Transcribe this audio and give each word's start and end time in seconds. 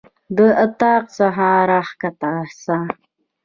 د 0.35 0.37
اطاق 0.63 1.03
څخه 1.17 1.47
راکښته 1.69 2.31
سه. 2.61 2.77